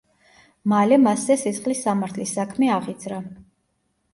მალე 0.71 0.97
მასზე 1.03 1.37
სისხლის 1.41 1.83
სამართლის 1.89 2.33
საქმე 2.39 2.73
აღიძრა. 2.79 3.21